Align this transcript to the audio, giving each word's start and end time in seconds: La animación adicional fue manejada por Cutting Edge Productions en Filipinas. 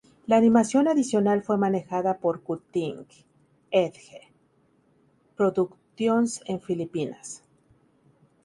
La 0.25 0.37
animación 0.37 0.87
adicional 0.87 1.43
fue 1.43 1.59
manejada 1.59 2.17
por 2.17 2.41
Cutting 2.41 3.05
Edge 3.69 4.31
Productions 5.37 6.41
en 6.47 6.59
Filipinas. 6.59 7.43